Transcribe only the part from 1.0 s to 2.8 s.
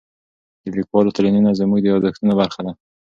تلینونه زموږ د یادښتونو برخه ده.